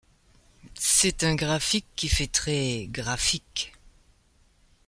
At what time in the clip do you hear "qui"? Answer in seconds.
1.95-2.09